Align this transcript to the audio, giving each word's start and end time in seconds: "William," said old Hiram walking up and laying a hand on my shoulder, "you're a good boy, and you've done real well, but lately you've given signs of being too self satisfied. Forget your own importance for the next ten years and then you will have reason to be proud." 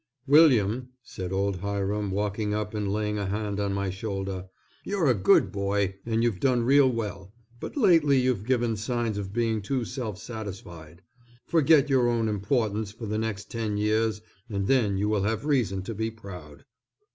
"William," 0.25 0.89
said 1.03 1.31
old 1.31 1.57
Hiram 1.57 2.09
walking 2.09 2.55
up 2.55 2.73
and 2.73 2.91
laying 2.91 3.19
a 3.19 3.27
hand 3.27 3.59
on 3.59 3.71
my 3.71 3.91
shoulder, 3.91 4.47
"you're 4.83 5.05
a 5.05 5.13
good 5.13 5.51
boy, 5.51 5.93
and 6.07 6.23
you've 6.23 6.39
done 6.39 6.63
real 6.63 6.91
well, 6.91 7.31
but 7.59 7.77
lately 7.77 8.19
you've 8.19 8.43
given 8.47 8.75
signs 8.75 9.19
of 9.19 9.31
being 9.31 9.61
too 9.61 9.85
self 9.85 10.17
satisfied. 10.17 11.03
Forget 11.45 11.87
your 11.87 12.09
own 12.09 12.27
importance 12.27 12.91
for 12.91 13.05
the 13.05 13.19
next 13.19 13.51
ten 13.51 13.77
years 13.77 14.21
and 14.49 14.65
then 14.65 14.97
you 14.97 15.07
will 15.07 15.21
have 15.21 15.45
reason 15.45 15.83
to 15.83 15.93
be 15.93 16.09
proud." 16.09 16.65